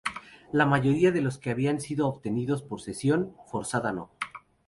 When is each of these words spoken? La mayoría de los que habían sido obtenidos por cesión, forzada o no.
La 0.51 0.65
mayoría 0.65 1.11
de 1.11 1.21
los 1.21 1.37
que 1.37 1.51
habían 1.51 1.79
sido 1.79 2.07
obtenidos 2.07 2.63
por 2.63 2.81
cesión, 2.81 3.35
forzada 3.45 3.91
o 3.91 3.93
no. 3.93 4.11